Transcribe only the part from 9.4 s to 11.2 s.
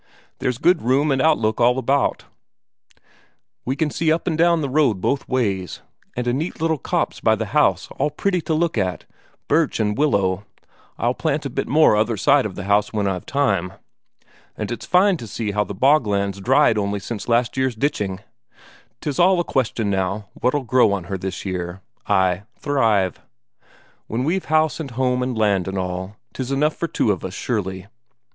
birch and willow I'll